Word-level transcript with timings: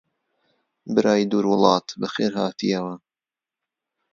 برای 0.95 1.21
دوور 1.31 1.45
وڵات 1.51 1.87
بەخێر 2.01 2.31
هاتیەوە! 2.41 2.95